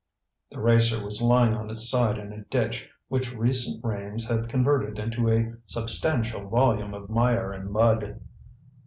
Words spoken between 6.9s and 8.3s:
of mire and mud.